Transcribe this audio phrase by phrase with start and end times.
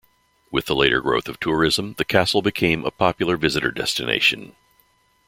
[0.51, 4.55] With the later growth of tourism, the castle became a popular visitor destination.